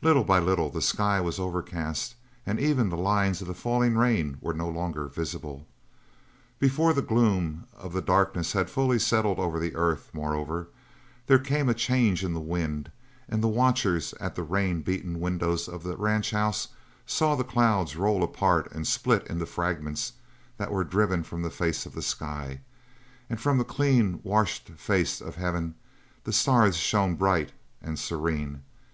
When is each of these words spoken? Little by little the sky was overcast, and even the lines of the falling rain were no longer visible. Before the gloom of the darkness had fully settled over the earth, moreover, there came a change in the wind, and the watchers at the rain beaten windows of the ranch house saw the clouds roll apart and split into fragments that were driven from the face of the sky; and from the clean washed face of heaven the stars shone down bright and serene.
Little 0.00 0.24
by 0.24 0.38
little 0.38 0.70
the 0.70 0.80
sky 0.80 1.20
was 1.20 1.38
overcast, 1.38 2.14
and 2.46 2.58
even 2.58 2.88
the 2.88 2.96
lines 2.96 3.42
of 3.42 3.46
the 3.48 3.52
falling 3.54 3.98
rain 3.98 4.38
were 4.40 4.54
no 4.54 4.66
longer 4.66 5.04
visible. 5.08 5.66
Before 6.58 6.94
the 6.94 7.02
gloom 7.02 7.66
of 7.74 7.92
the 7.92 8.00
darkness 8.00 8.54
had 8.54 8.70
fully 8.70 8.98
settled 8.98 9.38
over 9.38 9.60
the 9.60 9.76
earth, 9.76 10.08
moreover, 10.14 10.68
there 11.26 11.38
came 11.38 11.68
a 11.68 11.74
change 11.74 12.24
in 12.24 12.32
the 12.32 12.40
wind, 12.40 12.90
and 13.28 13.42
the 13.42 13.46
watchers 13.48 14.14
at 14.14 14.34
the 14.36 14.42
rain 14.42 14.80
beaten 14.80 15.20
windows 15.20 15.68
of 15.68 15.82
the 15.82 15.98
ranch 15.98 16.30
house 16.30 16.68
saw 17.04 17.34
the 17.34 17.44
clouds 17.44 17.94
roll 17.94 18.22
apart 18.22 18.72
and 18.72 18.86
split 18.86 19.26
into 19.26 19.44
fragments 19.44 20.14
that 20.56 20.72
were 20.72 20.82
driven 20.82 21.22
from 21.22 21.42
the 21.42 21.50
face 21.50 21.84
of 21.84 21.92
the 21.94 22.00
sky; 22.00 22.62
and 23.28 23.38
from 23.38 23.58
the 23.58 23.64
clean 23.64 24.18
washed 24.22 24.70
face 24.70 25.20
of 25.20 25.34
heaven 25.34 25.74
the 26.24 26.32
stars 26.32 26.78
shone 26.78 27.10
down 27.10 27.16
bright 27.16 27.52
and 27.82 27.98
serene. 27.98 28.62